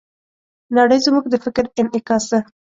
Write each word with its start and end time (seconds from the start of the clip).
نړۍ 0.77 0.97
زموږ 1.05 1.25
د 1.29 1.35
فکر 1.45 1.65
انعکاس 1.79 2.23
ده. 2.31 2.39